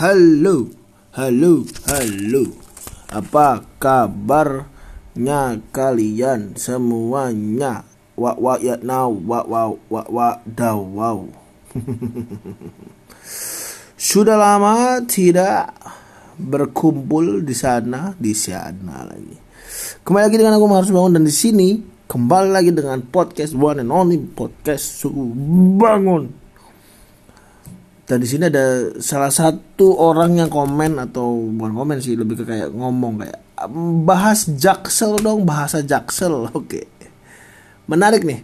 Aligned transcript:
Halo, 0.00 0.72
halo, 1.12 1.60
halo. 1.84 2.44
Apa 3.12 3.60
kabarnya 3.76 5.60
kalian 5.76 6.56
semuanya? 6.56 7.84
Wa 8.16 8.32
wa 8.32 8.56
ya 8.64 8.80
now 8.80 9.12
wa 9.12 9.44
wa 9.44 9.76
wa 9.92 10.02
wa 10.08 10.40
daw 10.48 10.80
wow. 10.80 11.28
Sudah 14.08 14.40
lama 14.40 15.04
tidak 15.04 15.76
berkumpul 16.40 17.44
di 17.44 17.52
sana, 17.52 18.16
di 18.16 18.32
sana 18.32 19.04
lagi. 19.04 19.36
Kembali 20.00 20.24
lagi 20.32 20.40
dengan 20.40 20.56
aku 20.56 20.64
harus 20.80 20.88
bangun 20.96 21.20
dan 21.20 21.28
di 21.28 21.34
sini 21.36 21.76
kembali 22.08 22.48
lagi 22.48 22.72
dengan 22.72 23.04
podcast 23.04 23.52
one 23.52 23.84
and 23.84 23.92
only 23.92 24.16
podcast 24.16 25.04
bangun 25.76 26.40
dan 28.10 28.18
di 28.18 28.26
sini 28.26 28.50
ada 28.50 28.90
salah 28.98 29.30
satu 29.30 29.94
orang 29.94 30.42
yang 30.42 30.50
komen 30.50 30.98
atau 30.98 31.46
bukan 31.54 31.78
komen 31.78 32.02
sih 32.02 32.18
lebih 32.18 32.42
ke 32.42 32.44
kayak 32.44 32.74
ngomong 32.74 33.22
kayak 33.22 33.38
bahas 34.02 34.50
jaksel 34.50 35.14
dong 35.22 35.46
bahasa 35.46 35.78
jaksel. 35.78 36.50
Oke. 36.58 36.90
Menarik 37.86 38.26
nih 38.26 38.42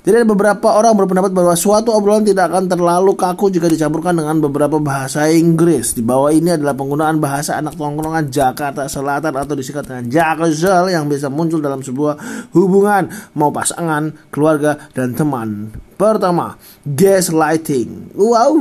jadi 0.00 0.24
ada 0.24 0.28
beberapa 0.32 0.72
orang 0.72 0.96
berpendapat 0.96 1.28
bahwa 1.28 1.52
suatu 1.52 1.92
obrolan 1.92 2.24
tidak 2.24 2.48
akan 2.48 2.72
terlalu 2.72 3.12
kaku 3.20 3.52
jika 3.52 3.68
dicampurkan 3.68 4.16
dengan 4.16 4.40
beberapa 4.40 4.80
bahasa 4.80 5.28
Inggris. 5.28 5.92
Di 5.92 6.00
bawah 6.00 6.32
ini 6.32 6.56
adalah 6.56 6.72
penggunaan 6.72 7.20
bahasa 7.20 7.60
anak 7.60 7.76
tongkrongan 7.76 8.32
Jakarta 8.32 8.88
Selatan 8.88 9.36
atau 9.36 9.52
disingkat 9.52 9.84
dengan 9.84 10.08
Jaksel 10.08 10.96
yang 10.96 11.04
bisa 11.04 11.28
muncul 11.28 11.60
dalam 11.60 11.84
sebuah 11.84 12.16
hubungan 12.56 13.12
mau 13.36 13.52
pasangan, 13.52 14.32
keluarga, 14.32 14.80
dan 14.96 15.12
teman. 15.12 15.68
Pertama, 16.00 16.56
gaslighting. 16.88 18.16
Wow. 18.16 18.56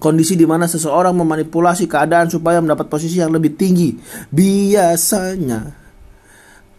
Kondisi 0.00 0.40
di 0.40 0.48
mana 0.48 0.64
seseorang 0.64 1.12
memanipulasi 1.12 1.84
keadaan 1.84 2.32
supaya 2.32 2.64
mendapat 2.64 2.88
posisi 2.88 3.20
yang 3.20 3.28
lebih 3.28 3.60
tinggi. 3.60 3.92
Biasanya 4.32 5.68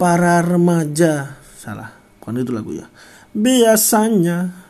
para 0.02 0.42
remaja 0.42 1.40
salah 1.56 2.05
Bukan 2.26 2.42
itu 2.42 2.50
lagunya. 2.50 2.90
Biasanya 3.38 4.66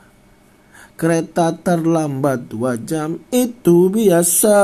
kereta 0.99 1.55
terlambat 1.55 2.51
dua 2.51 2.75
jam 2.75 3.15
itu 3.31 3.87
biasa 3.87 4.57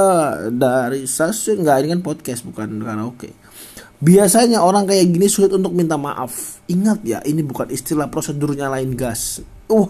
dari 0.52 1.08
stasiun 1.08 1.64
nggak 1.64 1.78
ini 1.80 1.88
kan 1.96 2.02
podcast 2.04 2.44
bukan 2.44 2.84
karaoke. 2.84 3.32
Biasanya 4.04 4.60
orang 4.60 4.90
kayak 4.90 5.08
gini 5.08 5.32
sulit 5.32 5.56
untuk 5.56 5.72
minta 5.72 5.96
maaf. 5.96 6.60
Ingat 6.68 7.00
ya, 7.08 7.24
ini 7.24 7.40
bukan 7.46 7.72
istilah 7.72 8.12
prosedurnya 8.12 8.68
lain 8.68 8.98
gas. 8.98 9.40
Uh, 9.72 9.88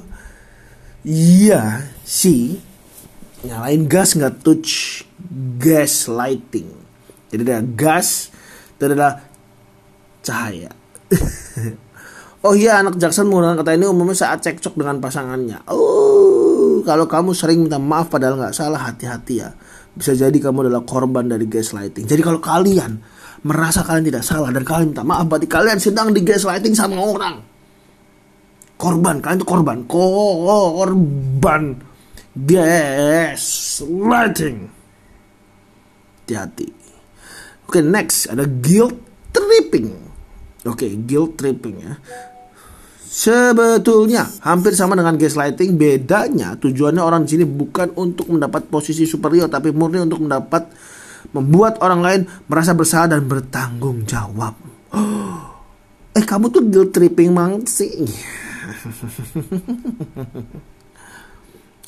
iya 1.01 1.89
sih. 2.05 2.59
Nyalain 3.41 3.89
gas 3.89 4.13
nggak 4.13 4.45
touch 4.45 5.01
gas 5.57 6.05
lighting. 6.05 6.69
Jadi 7.33 7.41
ada 7.49 7.63
gas, 7.63 8.29
dan 8.77 8.93
ada 8.93 9.25
cahaya. 10.21 10.69
Oh 12.41 12.57
iya 12.57 12.81
anak 12.81 12.97
Jackson 12.97 13.29
menggunakan 13.29 13.61
kata 13.61 13.77
ini 13.77 13.85
umumnya 13.85 14.17
saat 14.17 14.41
cekcok 14.41 14.73
dengan 14.73 14.97
pasangannya. 14.97 15.61
Oh 15.69 16.81
kalau 16.81 17.05
kamu 17.05 17.37
sering 17.37 17.61
minta 17.65 17.77
maaf 17.77 18.09
padahal 18.09 18.41
nggak 18.41 18.57
salah 18.57 18.89
hati-hati 18.89 19.45
ya. 19.45 19.53
Bisa 19.91 20.15
jadi 20.17 20.33
kamu 20.33 20.65
adalah 20.65 20.81
korban 20.81 21.29
dari 21.29 21.45
gaslighting. 21.45 22.09
Jadi 22.09 22.21
kalau 22.25 22.41
kalian 22.41 22.97
merasa 23.45 23.85
kalian 23.85 24.09
tidak 24.09 24.25
salah 24.25 24.49
dan 24.49 24.65
kalian 24.65 24.89
minta 24.93 25.05
maaf 25.05 25.29
berarti 25.29 25.45
kalian 25.45 25.77
sedang 25.77 26.09
di 26.09 26.25
gaslighting 26.25 26.73
sama 26.73 26.97
orang. 26.97 27.37
Korban, 28.81 29.21
kalian 29.21 29.37
itu 29.37 29.45
korban. 29.45 29.85
Korban 29.85 31.63
gaslighting. 32.33 34.57
Hati-hati. 36.25 36.67
Oke, 37.69 37.85
next 37.85 38.33
ada 38.33 38.49
guilt 38.49 38.97
tripping. 39.29 39.93
Oke, 40.65 40.89
guilt 41.05 41.37
tripping 41.37 41.77
ya. 41.81 41.97
Sebetulnya 43.11 44.23
hampir 44.39 44.71
sama 44.71 44.95
dengan 44.95 45.19
gaslighting, 45.19 45.75
bedanya 45.75 46.55
tujuannya 46.55 47.03
orang 47.03 47.27
di 47.27 47.35
sini 47.35 47.43
bukan 47.43 47.91
untuk 47.99 48.31
mendapat 48.31 48.71
posisi 48.71 49.03
superior 49.03 49.51
tapi 49.51 49.75
murni 49.75 49.99
untuk 49.99 50.23
mendapat 50.23 50.71
membuat 51.35 51.83
orang 51.83 51.99
lain 51.99 52.21
merasa 52.47 52.71
bersalah 52.71 53.11
dan 53.11 53.27
bertanggung 53.27 54.07
jawab. 54.07 54.55
eh 56.17 56.23
kamu 56.23 56.55
tuh 56.55 56.63
guilt 56.63 56.95
tripping 56.95 57.35
banget 57.35 57.67
sih. 57.67 57.91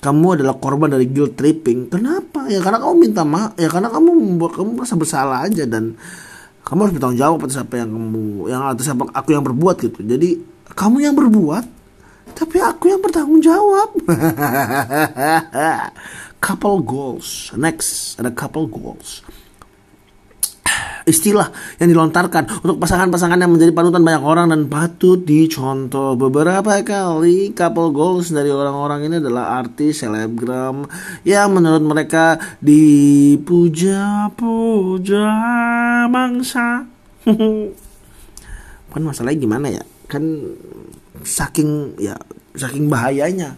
kamu 0.04 0.28
adalah 0.36 0.60
korban 0.60 0.92
dari 0.92 1.08
guilt 1.08 1.40
tripping. 1.40 1.88
Kenapa? 1.88 2.52
Ya 2.52 2.60
karena 2.60 2.84
kamu 2.84 2.96
minta 3.00 3.24
maaf. 3.24 3.56
Ya 3.56 3.72
karena 3.72 3.88
kamu 3.88 4.12
membuat 4.12 4.60
kamu 4.60 4.76
merasa 4.76 5.00
bersalah 5.00 5.48
aja 5.48 5.64
dan 5.64 5.96
kamu 6.68 6.80
harus 6.84 6.94
bertanggung 7.00 7.20
jawab 7.24 7.40
atas 7.48 7.64
apa 7.64 7.80
yang 7.80 7.96
kamu 7.96 8.52
yang 8.52 8.68
atas 8.68 8.92
apa 8.92 9.08
aku 9.16 9.32
yang 9.32 9.44
berbuat 9.48 9.80
gitu. 9.80 10.04
Jadi 10.04 10.52
kamu 10.72 11.04
yang 11.04 11.20
berbuat, 11.20 11.68
tapi 12.32 12.64
aku 12.64 12.88
yang 12.88 13.04
bertanggung 13.04 13.44
jawab. 13.44 13.92
couple 16.44 16.84
goals. 16.84 17.52
Next, 17.56 18.20
ada 18.20 18.32
couple 18.32 18.68
goals. 18.72 19.24
Istilah 21.04 21.52
yang 21.84 21.92
dilontarkan 21.92 22.64
untuk 22.64 22.80
pasangan-pasangan 22.80 23.36
yang 23.36 23.52
menjadi 23.52 23.76
panutan 23.76 24.08
banyak 24.08 24.24
orang 24.24 24.56
dan 24.56 24.72
patut 24.72 25.20
dicontoh. 25.20 26.16
Beberapa 26.16 26.80
kali 26.80 27.52
couple 27.52 27.92
goals 27.92 28.32
dari 28.32 28.48
orang-orang 28.48 29.12
ini 29.12 29.20
adalah 29.20 29.60
artis, 29.60 30.00
selebgram 30.00 30.88
yang 31.28 31.52
menurut 31.52 31.84
mereka 31.84 32.40
dipuja-puja 32.64 35.28
mangsa. 36.08 36.88
Kan 38.94 39.02
masalahnya 39.04 39.44
gimana 39.44 39.68
ya? 39.76 39.84
Kan 40.08 40.24
saking 41.24 42.00
ya 42.00 42.18
saking 42.54 42.88
bahayanya. 42.92 43.58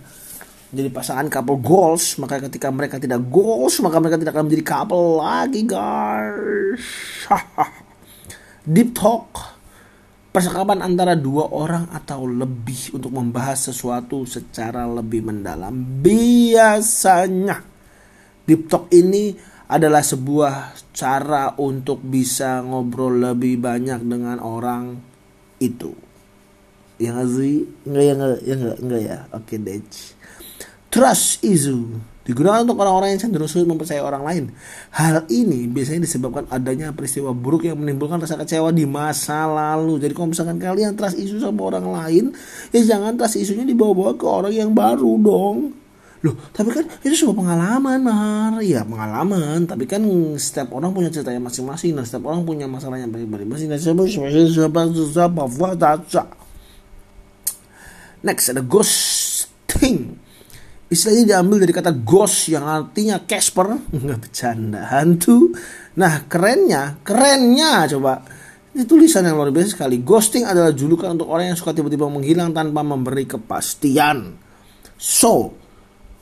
Jadi 0.75 0.91
pasangan 0.91 1.31
couple 1.31 1.61
goals 1.63 2.19
maka 2.19 2.43
ketika 2.49 2.67
mereka 2.67 2.99
tidak 2.99 3.23
goals 3.31 3.79
maka 3.79 4.01
mereka 4.03 4.19
tidak 4.19 4.35
akan 4.35 4.45
menjadi 4.51 4.65
couple 4.65 5.23
lagi 5.23 5.61
guys. 5.63 6.83
Deep 8.73 8.91
talk. 8.91 9.55
Percakapan 10.35 10.83
antara 10.83 11.15
dua 11.15 11.47
orang 11.47 11.87
atau 11.95 12.27
lebih 12.27 12.91
untuk 12.91 13.15
membahas 13.15 13.71
sesuatu 13.71 14.27
secara 14.27 14.83
lebih 14.83 15.23
mendalam. 15.23 15.71
Biasanya 16.03 17.63
deep 18.43 18.67
talk 18.67 18.91
ini 18.91 19.31
adalah 19.71 20.03
sebuah 20.03 20.75
cara 20.91 21.55
untuk 21.55 22.03
bisa 22.03 22.59
ngobrol 22.67 23.31
lebih 23.31 23.63
banyak 23.63 24.03
dengan 24.03 24.43
orang 24.43 24.99
itu 25.63 26.04
Ya 26.95 27.11
nggak 27.11 27.29
sih? 27.31 27.67
Nggak 27.83 28.03
ya 28.03 28.13
nggak 28.15 28.39
ya 28.43 28.55
nggak 28.55 28.77
nggak 28.83 29.01
ya. 29.01 29.17
Oke 29.35 29.43
okay, 29.43 29.57
deh. 29.59 29.79
Trust 30.91 31.43
issue 31.43 32.15
digunakan 32.25 32.65
untuk 32.65 32.81
orang-orang 32.81 33.13
yang 33.13 33.21
cenderung 33.21 33.45
sulit 33.45 33.69
mempercayai 33.69 34.01
orang 34.01 34.25
lain. 34.25 34.43
Hal 34.97 35.29
ini 35.29 35.69
biasanya 35.69 36.09
disebabkan 36.09 36.49
adanya 36.49 36.89
peristiwa 36.89 37.31
buruk 37.37 37.69
yang 37.69 37.77
menimbulkan 37.77 38.17
rasa 38.17 38.35
kecewa 38.41 38.73
di 38.73 38.89
masa 38.89 39.45
lalu. 39.45 40.01
Jadi 40.01 40.13
kalau 40.17 40.33
misalkan 40.33 40.57
kalian 40.57 40.97
trust 40.97 41.21
isu 41.21 41.37
sama 41.37 41.69
orang 41.69 41.85
lain, 41.85 42.23
ya 42.73 42.81
jangan 42.81 43.13
trust 43.13 43.37
isunya 43.37 43.63
dibawa-bawa 43.69 44.17
ke 44.17 44.25
orang 44.25 44.53
yang 44.57 44.73
baru 44.73 45.21
dong. 45.21 45.57
Loh, 46.25 46.33
tapi 46.49 46.73
kan 46.73 46.89
itu 47.05 47.13
sebuah 47.13 47.37
pengalaman, 47.37 48.01
Mar. 48.01 48.57
Ya, 48.65 48.81
pengalaman. 48.81 49.69
Tapi 49.69 49.85
kan 49.85 50.01
setiap 50.41 50.73
orang 50.73 50.89
punya 50.89 51.13
ceritanya 51.13 51.37
masing-masing. 51.37 51.93
Dan 51.93 52.01
setiap 52.01 52.33
orang 52.33 52.41
punya 52.41 52.65
masalahnya 52.65 53.05
masing-masing. 53.05 53.69
Dan 53.69 53.77
siapa, 53.77 54.09
siapa, 54.09 54.33
siapa, 54.33 54.81
siapa, 54.89 55.43
siapa, 56.09 56.25
Next 58.25 58.49
ada 58.49 58.65
ghosting. 58.65 60.17
Istilah 60.85 61.13
ini 61.17 61.23
diambil 61.25 61.57
dari 61.65 61.73
kata 61.73 61.93
ghost 61.93 62.49
yang 62.49 62.65
artinya 62.65 63.21
Casper, 63.25 63.77
nggak 64.05 64.19
bercanda, 64.21 64.89
hantu. 64.89 65.53
Nah 65.97 66.25
kerennya, 66.25 67.01
kerennya 67.05 67.85
coba. 67.97 68.25
Ini 68.75 68.83
tulisan 68.83 69.23
yang 69.23 69.39
luar 69.39 69.55
biasa 69.55 69.79
sekali. 69.79 70.03
Ghosting 70.03 70.43
adalah 70.43 70.75
julukan 70.75 71.15
untuk 71.15 71.31
orang 71.31 71.53
yang 71.53 71.57
suka 71.57 71.71
tiba-tiba 71.71 72.11
menghilang 72.11 72.51
tanpa 72.51 72.83
memberi 72.83 73.23
kepastian. 73.23 74.35
So, 74.99 75.55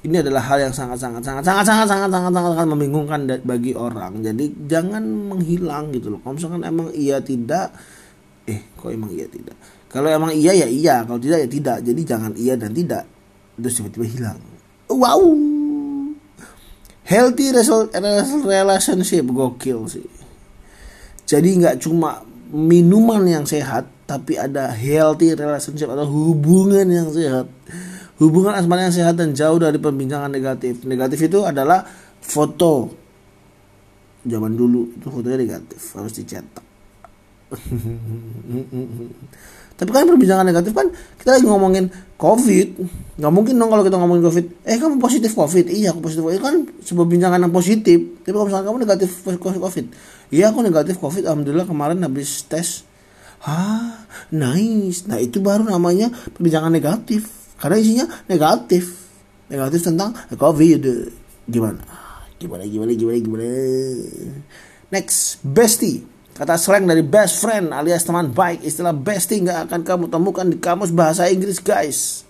ini 0.06 0.22
adalah 0.22 0.46
hal 0.52 0.70
yang 0.70 0.76
sangat 0.76 1.02
sangat 1.02 1.26
sangat 1.26 1.48
sangat 1.48 1.66
sangat 1.66 1.88
sangat 1.90 2.10
sangat 2.14 2.32
sangat, 2.36 2.52
sangat 2.54 2.68
membingungkan 2.70 3.20
bagi 3.42 3.74
orang. 3.74 4.22
Jadi 4.22 4.70
jangan 4.70 5.02
menghilang 5.02 5.90
gitu 5.96 6.14
loh. 6.14 6.20
Kalau 6.22 6.36
misalkan 6.38 6.62
emang 6.62 6.94
iya 6.94 7.24
tidak, 7.26 7.74
kok 8.84 8.92
emang 8.92 9.16
iya? 9.16 9.24
Tidak. 9.32 9.88
Kalau 9.88 10.12
emang 10.12 10.36
iya 10.36 10.52
ya 10.52 10.68
iya. 10.68 11.08
Kalau 11.08 11.16
tidak 11.24 11.48
ya 11.48 11.48
tidak. 11.48 11.78
Jadi 11.88 12.02
jangan 12.04 12.32
iya 12.36 12.60
dan 12.60 12.76
tidak. 12.76 13.08
Terus 13.56 13.74
tiba-tiba 13.80 14.06
hilang. 14.12 14.40
Wow. 14.92 15.24
Healthy 17.08 17.56
relationship. 18.44 19.24
Gokil 19.32 19.80
sih. 19.88 20.08
Jadi 21.24 21.50
nggak 21.64 21.80
cuma 21.88 22.28
minuman 22.52 23.24
yang 23.24 23.46
sehat 23.48 23.88
tapi 24.04 24.36
ada 24.36 24.68
healthy 24.76 25.32
relationship 25.32 25.88
atau 25.88 26.04
hubungan 26.04 26.84
yang 26.84 27.08
sehat. 27.08 27.48
Hubungan 28.20 28.60
asmara 28.60 28.92
yang 28.92 28.96
sehat 28.96 29.16
dan 29.16 29.32
jauh 29.32 29.58
dari 29.58 29.80
perbincangan 29.80 30.30
negatif. 30.30 30.84
Negatif 30.84 31.32
itu 31.32 31.48
adalah 31.48 31.88
foto. 32.20 32.92
Zaman 34.28 34.54
dulu 34.54 35.00
itu 35.00 35.08
fotonya 35.08 35.40
negatif. 35.40 35.82
Harus 35.96 36.14
dicetak 36.14 36.73
tapi 39.78 39.90
kan 39.90 40.06
perbincangan 40.06 40.46
negatif 40.46 40.72
kan 40.78 40.88
kita 41.18 41.40
lagi 41.40 41.46
ngomongin 41.50 41.90
covid. 42.16 42.78
Nggak 43.18 43.34
mungkin 43.34 43.54
dong 43.58 43.70
kalau 43.74 43.84
kita 43.84 43.98
ngomongin 43.98 44.24
covid. 44.24 44.46
Eh 44.64 44.78
kamu 44.78 45.02
positif 45.02 45.34
covid? 45.34 45.66
Iya 45.68 45.92
aku 45.92 46.00
positif 46.06 46.24
covid. 46.24 46.40
Kan 46.40 46.56
sebuah 46.86 47.08
bincangan 47.10 47.40
yang 47.42 47.54
positif. 47.54 47.98
Tapi 48.22 48.32
kalau 48.32 48.46
misalnya 48.48 48.66
kamu 48.70 48.80
negatif 48.86 49.10
covid 49.26 49.86
iya 50.30 50.54
aku 50.54 50.60
negatif 50.62 50.96
covid. 51.02 51.26
Alhamdulillah 51.26 51.68
kemarin 51.68 52.00
habis 52.06 52.46
tes. 52.46 52.86
Ah 53.44 54.06
nice. 54.30 55.10
Nah 55.10 55.18
itu 55.20 55.42
baru 55.42 55.66
namanya 55.66 56.14
perbincangan 56.38 56.70
negatif. 56.70 57.28
Karena 57.58 57.82
isinya 57.82 58.06
negatif. 58.30 59.10
Negatif 59.50 59.80
tentang 59.84 60.14
covid. 60.38 60.86
Gimana? 61.50 61.82
Gimana 62.38 62.64
gimana 62.70 62.92
gimana 62.94 63.18
gimana? 63.20 63.50
Next 64.94 65.42
bestie 65.42 66.13
kata 66.34 66.58
slang 66.58 66.90
dari 66.90 67.06
best 67.06 67.42
friend 67.42 67.72
alias 67.72 68.04
teman 68.06 68.34
baik 68.34 68.66
istilah 68.66 68.94
bestie 68.94 69.42
nggak 69.42 69.70
akan 69.70 69.82
kamu 69.86 70.06
temukan 70.10 70.46
di 70.50 70.58
kamus 70.58 70.90
bahasa 70.90 71.30
Inggris 71.30 71.62
guys 71.62 72.26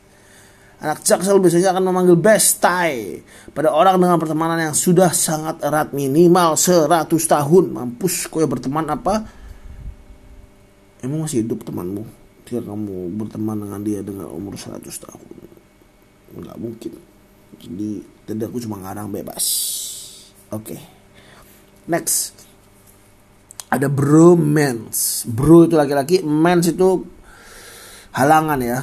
Anak 0.83 0.99
jaksel 0.99 1.39
biasanya 1.39 1.71
akan 1.71 1.83
memanggil 1.87 2.19
bestie 2.19 3.23
pada 3.55 3.71
orang 3.71 4.03
dengan 4.03 4.19
pertemanan 4.19 4.59
yang 4.59 4.75
sudah 4.75 5.15
sangat 5.15 5.63
erat 5.63 5.95
minimal 5.95 6.59
100 6.59 7.07
tahun. 7.07 7.71
Mampus, 7.71 8.27
kau 8.27 8.43
berteman 8.43 8.91
apa? 8.91 9.23
emang 11.03 11.27
masih 11.27 11.43
hidup 11.43 11.67
temanmu 11.67 12.07
jika 12.47 12.63
kamu 12.63 13.11
berteman 13.19 13.59
dengan 13.59 13.79
dia 13.83 13.99
dengan 13.99 14.31
umur 14.31 14.55
100 14.55 14.87
tahun 14.87 15.35
nggak 16.33 16.57
mungkin 16.57 16.93
jadi 17.59 17.89
tadi 18.25 18.43
aku 18.47 18.57
cuma 18.63 18.79
ngarang 18.81 19.11
bebas 19.11 19.45
oke 20.49 20.63
okay. 20.63 20.79
next 21.85 22.42
ada 23.73 23.89
bromance. 23.89 25.25
Bro 25.25 25.65
itu 25.65 25.73
laki-laki 25.73 26.21
mens 26.21 26.69
itu 26.69 27.01
halangan 28.13 28.61
ya. 28.61 28.79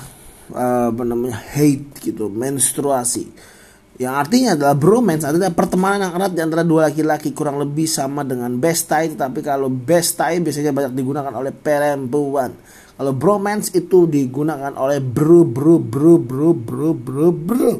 Uh, 0.51 0.91
apa 0.91 1.03
namanya 1.07 1.39
hate 1.39 2.11
gitu 2.11 2.27
menstruasi. 2.27 3.31
Yang 4.01 4.15
artinya 4.17 4.49
adalah 4.59 4.75
bromance 4.75 5.29
adalah 5.29 5.55
pertemanan 5.55 6.11
yang 6.11 6.13
erat 6.19 6.33
di 6.35 6.43
antara 6.43 6.67
dua 6.67 6.91
laki-laki 6.91 7.31
kurang 7.31 7.63
lebih 7.63 7.87
sama 7.87 8.27
dengan 8.27 8.57
best 8.59 8.91
tie 8.91 9.15
tapi 9.15 9.45
kalau 9.45 9.71
best 9.71 10.19
tie 10.19 10.43
biasanya 10.43 10.75
banyak 10.75 10.93
digunakan 10.99 11.31
oleh 11.31 11.55
perempuan. 11.55 12.51
Kalau 12.99 13.13
bromance 13.15 13.71
itu 13.77 14.11
digunakan 14.11 14.75
oleh 14.75 14.99
bro 14.99 15.47
bro 15.47 15.79
bro 15.79 16.19
bro 16.19 16.51
bro 16.51 16.91
bro 16.97 17.29
bro. 17.31 17.73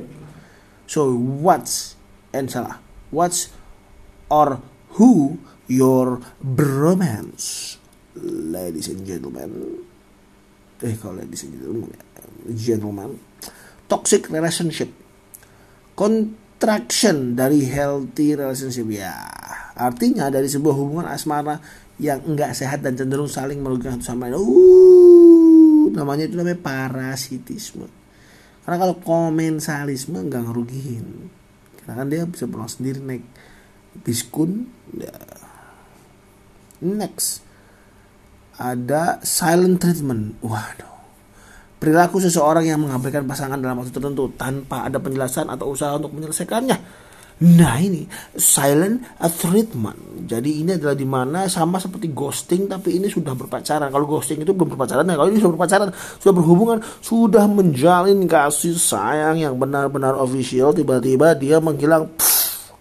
So 0.87 1.11
what's 1.17 1.99
and 2.31 2.47
salah 2.47 2.79
what's 3.11 3.51
or 4.31 4.63
who 4.95 5.43
your 5.71 6.19
bromance 6.43 7.79
ladies 8.19 8.91
and 8.91 9.07
gentlemen. 9.07 9.81
Eh 10.83 10.99
kalau 10.99 11.23
ladies 11.23 11.47
and 11.47 11.55
gentlemen 11.55 11.95
gentlemen 12.51 13.17
toxic 13.91 14.27
relationship. 14.31 14.91
Contraction 15.95 17.35
dari 17.39 17.67
healthy 17.67 18.39
relationship 18.39 18.87
ya. 18.91 19.15
Artinya 19.75 20.31
dari 20.31 20.51
sebuah 20.51 20.75
hubungan 20.77 21.07
asmara 21.11 21.59
yang 22.01 22.25
enggak 22.25 22.57
sehat 22.57 22.81
dan 22.81 22.97
cenderung 22.97 23.29
saling 23.29 23.61
merugikan 23.61 24.01
satu 24.01 24.17
sama 24.17 24.33
lain. 24.33 24.41
Uh, 24.41 25.93
namanya 25.93 26.31
itu 26.31 26.39
namanya 26.39 26.57
parasitisme. 26.63 27.85
Karena 28.65 28.77
kalau 28.81 28.97
komensalisme 29.03 30.17
enggak 30.17 30.49
ngerugiin. 30.49 31.29
Karena 31.85 31.93
kan 32.01 32.07
dia 32.09 32.25
bisa 32.25 32.49
pulang 32.49 32.71
sendiri 32.71 33.03
naik 33.05 33.25
biskun 34.01 34.71
ya. 34.97 35.13
Next 36.83 37.45
ada 38.61 39.23
silent 39.25 39.81
treatment 39.81 40.37
waduh 40.45 40.91
Perilaku 41.81 42.21
seseorang 42.21 42.69
yang 42.69 42.85
mengabaikan 42.85 43.25
pasangan 43.25 43.57
dalam 43.57 43.81
waktu 43.81 43.89
tertentu 43.89 44.29
tanpa 44.37 44.85
ada 44.85 45.01
penjelasan 45.01 45.49
atau 45.49 45.73
usaha 45.73 45.97
untuk 45.97 46.13
menyelesaikannya. 46.13 46.77
Nah 47.41 47.81
ini 47.81 48.05
silent 48.37 49.01
treatment. 49.17 50.29
Jadi 50.29 50.61
ini 50.61 50.77
adalah 50.77 50.93
di 50.93 51.09
mana 51.09 51.49
sama 51.49 51.81
seperti 51.81 52.13
ghosting 52.13 52.69
tapi 52.69 53.01
ini 53.01 53.09
sudah 53.09 53.33
berpacaran. 53.33 53.89
Kalau 53.89 54.05
ghosting 54.05 54.45
itu 54.45 54.53
belum 54.53 54.77
berpacaran, 54.77 55.09
nah 55.09 55.17
kalau 55.17 55.33
ini 55.33 55.41
sudah 55.41 55.57
berpacaran, 55.57 55.89
sudah 56.21 56.35
berhubungan, 56.37 56.79
sudah 57.01 57.49
menjalin 57.49 58.29
kasih 58.29 58.77
sayang 58.77 59.41
yang 59.41 59.57
benar-benar 59.57 60.21
official. 60.21 60.77
Tiba-tiba 60.77 61.33
dia 61.33 61.65
menghilang, 61.65 62.13
pff, 62.13 62.77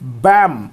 bam, 0.00 0.72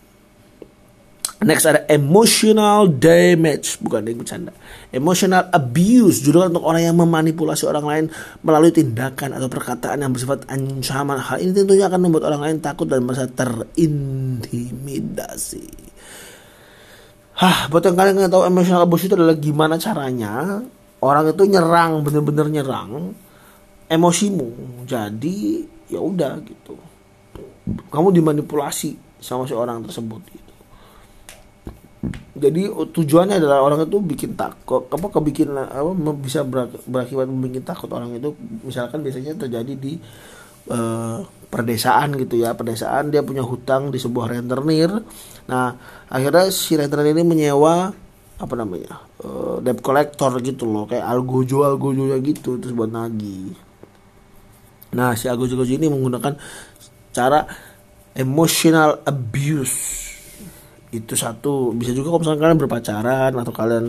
Next 1.41 1.65
ada 1.65 1.89
emotional 1.89 2.85
damage, 2.85 3.81
bukan 3.81 4.05
yang 4.05 4.21
bercanda. 4.21 4.53
Emotional 4.93 5.49
abuse, 5.49 6.21
juga 6.21 6.45
untuk 6.45 6.61
orang 6.61 6.85
yang 6.85 6.93
memanipulasi 6.93 7.65
orang 7.65 7.85
lain 7.89 8.13
melalui 8.45 8.69
tindakan 8.69 9.33
atau 9.33 9.49
perkataan 9.49 10.05
yang 10.05 10.13
bersifat 10.13 10.45
ancaman. 10.45 11.17
Hal 11.17 11.41
ini 11.41 11.57
tentunya 11.57 11.89
akan 11.89 11.97
membuat 11.97 12.29
orang 12.29 12.45
lain 12.45 12.61
takut 12.61 12.85
dan 12.85 13.01
merasa 13.01 13.25
terintimidasi. 13.25 15.65
Hah, 17.41 17.73
buat 17.73 17.89
yang 17.89 17.97
kalian 17.97 18.21
nggak 18.21 18.37
tahu 18.37 18.45
emotional 18.45 18.85
abuse 18.85 19.09
itu 19.09 19.17
adalah 19.17 19.33
gimana 19.33 19.81
caranya 19.81 20.61
orang 21.01 21.33
itu 21.33 21.41
nyerang, 21.49 22.05
bener-bener 22.05 22.53
nyerang 22.53 23.17
emosimu. 23.89 24.77
Jadi 24.85 25.65
ya 25.89 26.05
udah 26.05 26.37
gitu. 26.45 26.77
Kamu 27.89 28.13
dimanipulasi 28.13 29.17
sama 29.17 29.49
si 29.49 29.57
orang 29.57 29.81
tersebut. 29.89 30.21
Gitu 30.29 30.50
jadi 32.41 32.73
tujuannya 32.73 33.37
adalah 33.37 33.61
orang 33.61 33.85
itu 33.85 34.01
bikin 34.01 34.33
takut 34.33 34.89
apa 34.89 35.13
kebikin 35.13 35.53
apa 35.53 35.93
bisa 36.17 36.41
berakibat 36.89 37.29
membuat 37.29 37.69
takut 37.69 37.85
orang 37.93 38.17
itu. 38.17 38.33
Misalkan 38.65 39.05
biasanya 39.05 39.37
terjadi 39.37 39.77
di 39.77 39.93
uh, 40.73 41.21
perdesaan 41.53 42.17
gitu 42.17 42.41
ya. 42.41 42.57
Perdesaan 42.57 43.13
dia 43.13 43.21
punya 43.21 43.45
hutang 43.45 43.93
di 43.93 44.01
sebuah 44.01 44.33
rentenir. 44.33 44.89
Nah 45.53 45.77
akhirnya 46.09 46.49
si 46.49 46.73
rentenir 46.73 47.13
ini 47.13 47.21
menyewa 47.21 47.93
apa 48.41 48.53
namanya 48.57 49.05
uh, 49.21 49.61
debt 49.61 49.77
collector 49.85 50.33
gitu 50.41 50.65
loh. 50.65 50.89
Kayak 50.89 51.13
algojo 51.13 51.61
algojo 51.61 52.09
gitu 52.25 52.57
terus 52.57 52.73
buat 52.73 52.89
nagih. 52.89 53.53
Nah 54.97 55.13
si 55.13 55.29
algojo 55.29 55.53
algojo 55.53 55.77
ini 55.77 55.93
menggunakan 55.93 56.33
cara 57.13 57.45
emotional 58.17 59.05
abuse 59.05 60.10
itu 60.91 61.13
satu. 61.15 61.71
Bisa 61.71 61.95
juga 61.95 62.11
kalau 62.11 62.21
misalnya 62.23 62.41
kalian 62.43 62.59
berpacaran 62.59 63.31
atau 63.31 63.53
kalian 63.55 63.85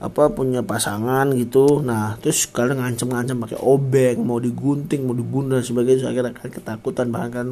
apa 0.00 0.22
punya 0.30 0.60
pasangan 0.60 1.32
gitu. 1.34 1.80
Nah 1.80 2.20
terus 2.20 2.44
kalian 2.52 2.80
ngancem-ngancem 2.84 3.40
pakai 3.40 3.58
obeng 3.60 4.20
mau 4.24 4.36
digunting 4.36 5.08
mau 5.08 5.16
dibunuh 5.16 5.60
dan 5.60 5.64
sebagainya. 5.64 6.12
Akhirnya 6.12 6.36
kalian 6.36 6.52
ketakutan 6.52 7.06
bahkan 7.08 7.46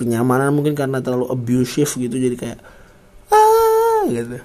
kenyamanan 0.00 0.52
mungkin 0.56 0.72
karena 0.72 1.04
terlalu 1.04 1.28
abusive 1.28 1.92
gitu. 2.00 2.16
Jadi 2.16 2.36
kayak 2.40 2.58
ah 3.32 4.08
gitu. 4.08 4.40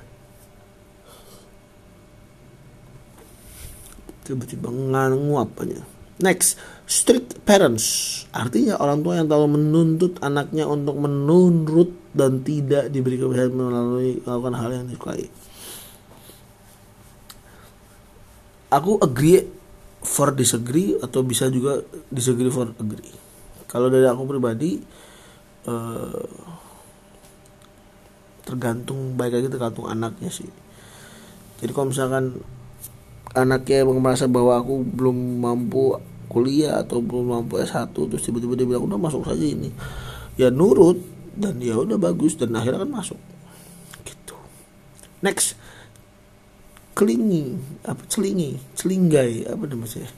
Tiba-tiba 4.22 4.70
nguap 4.70 5.56
aja 5.64 5.82
next 6.22 6.56
strict 6.86 7.42
parents. 7.44 8.24
Artinya 8.32 8.78
orang 8.78 9.02
tua 9.02 9.18
yang 9.18 9.28
terlalu 9.28 9.58
menuntut 9.60 10.22
anaknya 10.22 10.70
untuk 10.70 10.96
menurut 11.02 12.01
dan 12.12 12.44
tidak 12.44 12.92
diberi 12.92 13.16
kebiasaan 13.16 13.56
melalui 13.56 14.20
melakukan 14.24 14.56
hal 14.60 14.70
yang 14.76 14.86
disukai. 14.88 15.28
Aku 18.72 19.00
agree 19.04 19.44
for 20.02 20.32
disagree 20.32 20.96
atau 21.00 21.24
bisa 21.24 21.52
juga 21.52 21.84
disagree 22.08 22.52
for 22.52 22.72
agree. 22.80 23.12
Kalau 23.68 23.88
dari 23.88 24.08
aku 24.08 24.24
pribadi 24.28 24.80
uh, 25.68 26.28
tergantung 28.44 29.16
baik 29.16 29.40
lagi 29.40 29.48
tergantung 29.52 29.88
anaknya 29.88 30.32
sih. 30.32 30.48
Jadi 31.64 31.72
kalau 31.72 31.92
misalkan 31.92 32.40
anaknya 33.32 33.88
merasa 33.88 34.28
bahwa 34.28 34.60
aku 34.60 34.84
belum 34.84 35.40
mampu 35.40 35.96
kuliah 36.32 36.80
atau 36.80 37.04
belum 37.04 37.28
mampu 37.28 37.60
S1 37.60 37.92
terus 37.92 38.24
tiba-tiba 38.24 38.56
dia 38.56 38.68
bilang 38.68 38.88
udah 38.88 38.96
masuk 38.96 39.28
saja 39.28 39.44
ini 39.44 39.68
ya 40.40 40.48
nurut 40.48 40.96
dan 41.36 41.60
ya 41.64 41.80
udah 41.80 41.96
bagus 41.96 42.36
dan 42.36 42.56
akhirnya 42.56 42.84
kan 42.84 42.92
masuk. 42.92 43.20
Gitu. 44.04 44.36
Next. 45.24 45.56
Kelingi. 46.92 47.56
Apa 47.88 48.04
celingi. 48.12 48.60
Celinggai. 48.76 49.48
Apa 49.48 49.64
namanya 49.68 50.12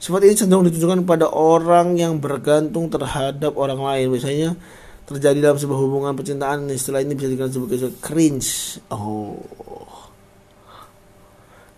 sifat 0.00 0.24
ini 0.24 0.32
cenderung 0.34 0.64
ditunjukkan 0.64 1.04
pada 1.04 1.28
orang 1.28 2.00
yang 2.00 2.16
bergantung 2.16 2.88
terhadap 2.88 3.52
orang 3.60 3.78
lain. 3.84 4.06
Misalnya 4.16 4.56
terjadi 5.04 5.52
dalam 5.52 5.58
sebuah 5.60 5.78
hubungan 5.78 6.16
percintaan 6.16 6.70
istilah 6.72 7.04
ini 7.04 7.12
bisa 7.12 7.28
dikatakan 7.28 7.52
sebagai 7.52 7.78
cringe. 8.00 8.80
Oh. 8.88 9.36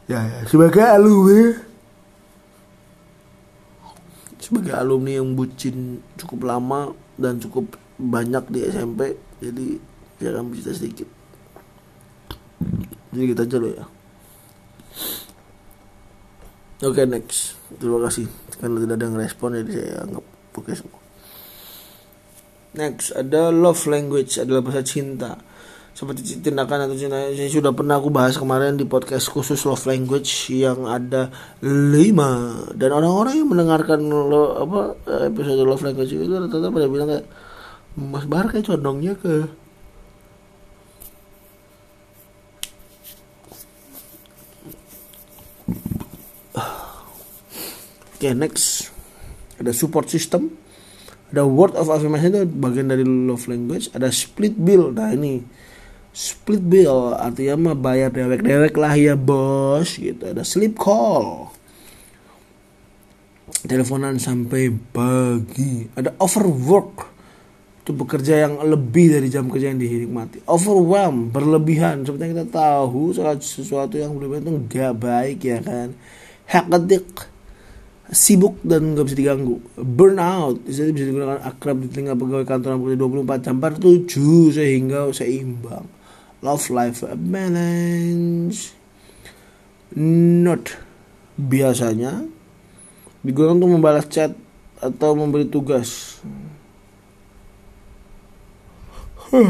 Ya, 0.07 0.23
ya. 0.23 0.41
Sebagai 0.47 0.87
alumni. 0.87 1.59
Sebagai 4.39 4.75
alumni 4.75 5.19
yang 5.19 5.35
bucin 5.35 6.03
cukup 6.19 6.47
lama 6.47 6.95
dan 7.19 7.43
cukup 7.43 7.75
banyak 8.03 8.45
di 8.51 8.61
SMP 8.67 9.15
jadi 9.39 9.67
ya 10.23 10.39
bisa 10.47 10.71
sedikit. 10.75 11.07
Jadi 13.13 13.25
kita 13.35 13.43
aja 13.45 13.57
lo 13.59 13.69
ya. 13.69 13.85
Oke 16.83 16.99
okay, 16.99 17.07
next. 17.07 17.55
Terima 17.79 18.03
kasih. 18.03 18.27
Karena 18.59 18.83
tidak 18.83 18.97
ada 18.99 19.05
yang 19.07 19.19
respon 19.19 19.55
jadi 19.63 19.71
saya 19.71 19.95
anggap 20.07 20.25
oke 20.27 20.63
okay 20.63 20.75
semua. 20.75 21.01
Next 22.73 23.13
ada 23.13 23.53
love 23.53 23.85
language 23.87 24.41
adalah 24.41 24.63
bahasa 24.65 24.83
cinta. 24.83 25.39
Seperti 25.93 26.41
tindakan 26.41 26.89
atau 26.89 26.97
cinta 26.97 27.21
yang 27.21 27.53
sudah 27.53 27.77
pernah 27.77 28.01
aku 28.01 28.09
bahas 28.09 28.41
kemarin 28.41 28.81
di 28.81 28.89
podcast 28.89 29.29
khusus 29.29 29.61
love 29.69 29.85
language 29.85 30.49
yang 30.49 30.89
ada 30.89 31.29
lima. 31.63 32.65
Dan 32.73 32.97
orang-orang 32.97 33.45
yang 33.45 33.49
mendengarkan 33.53 34.01
lo 34.09 34.57
apa 34.57 34.81
episode 35.29 35.63
love 35.69 35.85
language 35.85 36.17
itu 36.17 36.33
rata-rata 36.33 36.73
pada 36.73 36.89
bilang 36.89 37.09
kayak 37.13 37.27
Mas 37.93 38.25
Bar 38.25 38.49
kayak 38.49 38.73
condongnya 38.73 39.13
ke 39.13 39.53
Oke 48.23 48.31
okay, 48.31 48.39
next. 48.39 48.95
Ada 49.59 49.75
support 49.75 50.07
system. 50.07 50.55
Ada 51.35 51.43
word 51.43 51.75
of 51.75 51.91
affirmation 51.91 52.31
itu 52.31 52.47
bagian 52.47 52.87
dari 52.87 53.03
love 53.03 53.51
language. 53.51 53.91
Ada 53.91 54.15
split 54.15 54.55
bill. 54.55 54.95
Nah 54.95 55.11
ini. 55.11 55.43
Split 56.15 56.63
bill 56.63 57.19
artinya 57.19 57.73
mah 57.73 57.75
bayar 57.75 58.15
dewek-dewek 58.15 58.79
lah 58.79 58.95
ya 58.95 59.19
bos 59.19 59.99
gitu. 59.99 60.23
Ada 60.23 60.47
sleep 60.47 60.79
call. 60.79 61.51
Teleponan 63.67 64.23
sampai 64.23 64.71
pagi. 64.71 65.91
Ada 65.99 66.15
overwork 66.23 67.12
itu 67.83 67.91
bekerja 67.91 68.47
yang 68.47 68.63
lebih 68.63 69.11
dari 69.11 69.27
jam 69.27 69.51
kerja 69.51 69.75
yang 69.75 69.83
dinikmati 69.83 70.39
overwhelm 70.47 71.35
berlebihan 71.35 72.07
seperti 72.07 72.23
yang 72.31 72.33
kita 72.39 72.49
tahu 72.55 73.11
sesuatu 73.43 73.99
yang 73.99 74.15
berlebihan 74.15 74.47
itu 74.47 74.53
nggak 74.71 74.95
baik 75.03 75.39
ya 75.43 75.59
kan 75.59 75.91
hektik 76.47 77.33
sibuk 78.13 78.61
dan 78.61 78.93
nggak 78.93 79.09
bisa 79.09 79.17
diganggu. 79.17 79.57
Burnout, 79.81 80.61
jadi 80.69 80.93
bisa 80.93 81.09
digunakan 81.09 81.41
akrab 81.41 81.81
di 81.81 81.89
telinga 81.89 82.15
pegawai 82.15 82.45
kantor 82.45 82.71
yang 82.77 83.25
24 83.25 83.45
jam 83.49 83.57
per 83.57 83.73
7 83.81 84.53
sehingga 84.53 85.09
seimbang. 85.17 85.89
Love 86.45 86.69
life 86.69 87.01
balance. 87.17 88.77
Not 89.97 90.77
biasanya 91.41 92.29
digunakan 93.25 93.57
untuk 93.57 93.71
membalas 93.73 94.07
chat 94.13 94.37
atau 94.85 95.17
memberi 95.17 95.49
tugas. 95.49 96.21
Next. 99.33 99.49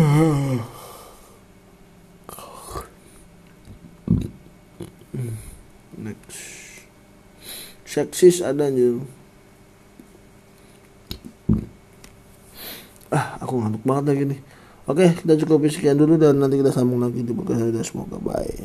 Seksis 7.83 8.47
ada 8.47 8.71
aja 8.71 9.03
ah 13.11 13.43
aku 13.43 13.59
ngantuk 13.59 13.83
banget 13.83 14.05
lagi 14.07 14.25
nih. 14.31 14.41
Oke 14.87 15.19
kita 15.19 15.35
cukup 15.43 15.67
sekian 15.67 15.99
dulu 15.99 16.15
dan 16.15 16.39
nanti 16.39 16.63
kita 16.63 16.71
sambung 16.71 17.03
lagi 17.03 17.27
di 17.27 17.35
podcast 17.35 17.75
semoga 17.83 18.23
baik 18.23 18.63